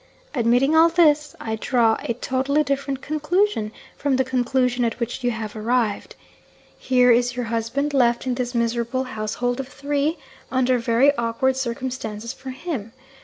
[0.33, 5.29] Admitting all this, I draw a totally different conclusion from the conclusion at which you
[5.29, 6.15] have arrived.
[6.79, 10.17] Here is your husband left in this miserable household of three,
[10.49, 12.93] under very awkward circumstances for him.